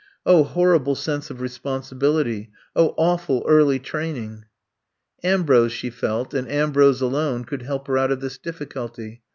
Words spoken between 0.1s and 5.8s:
Oh, horrible sense of responsibility— oh, awful early training!'' Ambrose,